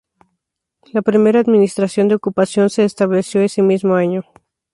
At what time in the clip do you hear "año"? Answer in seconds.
3.93-4.23